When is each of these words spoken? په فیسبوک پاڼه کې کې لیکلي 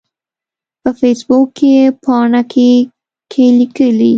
په 0.81 0.89
فیسبوک 0.99 1.53
پاڼه 2.03 2.41
کې 2.51 2.71
کې 3.31 3.45
لیکلي 3.59 4.09